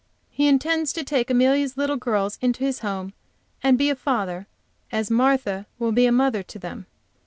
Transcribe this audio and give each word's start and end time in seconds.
He 0.31 0.47
intends 0.47 0.91
to 0.93 1.03
take 1.03 1.29
Amelia's 1.29 1.77
little 1.77 1.95
girls 1.95 2.39
into 2.41 2.63
his 2.63 2.79
own 2.83 2.89
home, 2.89 3.13
and 3.61 3.77
be 3.77 3.91
a 3.91 3.95
father, 3.95 4.47
as 4.91 5.11
Martha 5.11 5.67
will 5.77 5.91
be 5.91 6.07
a 6.07 6.11
mother, 6.11 6.41
to 6.41 6.57
them. 6.57 6.87